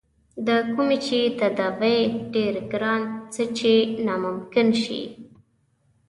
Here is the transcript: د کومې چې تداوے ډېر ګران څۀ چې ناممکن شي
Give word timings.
د 0.47 0.49
کومې 0.73 0.97
چې 1.05 1.19
تداوے 1.39 1.95
ډېر 2.33 2.55
ګران 2.71 3.01
څۀ 3.33 3.43
چې 3.57 3.73
ناممکن 4.05 4.67
شي 4.83 5.01